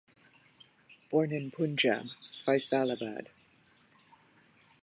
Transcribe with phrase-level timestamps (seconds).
[1.11, 3.27] Born in Punjab(Faisalabad).